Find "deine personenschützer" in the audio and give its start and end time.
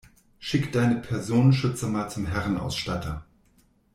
0.71-1.87